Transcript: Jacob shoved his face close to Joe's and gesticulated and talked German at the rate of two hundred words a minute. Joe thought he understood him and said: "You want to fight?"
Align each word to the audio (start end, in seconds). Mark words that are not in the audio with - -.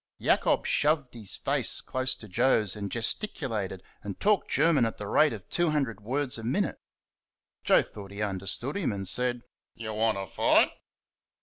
Jacob 0.19 0.65
shoved 0.65 1.13
his 1.13 1.35
face 1.35 1.79
close 1.79 2.15
to 2.15 2.27
Joe's 2.27 2.75
and 2.75 2.91
gesticulated 2.91 3.83
and 4.01 4.19
talked 4.19 4.49
German 4.49 4.83
at 4.83 4.97
the 4.97 5.05
rate 5.05 5.31
of 5.31 5.47
two 5.47 5.69
hundred 5.69 6.01
words 6.01 6.39
a 6.39 6.43
minute. 6.43 6.79
Joe 7.63 7.83
thought 7.83 8.09
he 8.09 8.19
understood 8.23 8.75
him 8.75 8.91
and 8.91 9.07
said: 9.07 9.43
"You 9.75 9.93
want 9.93 10.17
to 10.17 10.25
fight?" 10.25 10.71